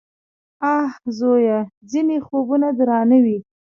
[0.73, 0.83] _اه!
[1.17, 1.59] زويه!
[1.91, 3.37] ځينې خوبونه درانه وي.